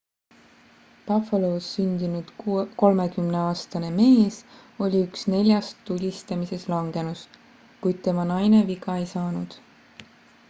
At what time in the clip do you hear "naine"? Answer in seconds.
8.31-8.63